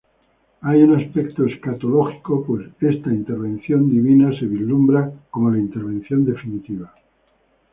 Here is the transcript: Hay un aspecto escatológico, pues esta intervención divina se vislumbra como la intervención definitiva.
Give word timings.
Hay 0.61 0.81
un 0.81 0.99
aspecto 0.99 1.45
escatológico, 1.45 2.43
pues 2.43 2.67
esta 2.81 3.11
intervención 3.13 3.87
divina 3.87 4.31
se 4.39 4.47
vislumbra 4.47 5.13
como 5.29 5.51
la 5.51 5.59
intervención 5.59 6.25
definitiva. 6.25 6.91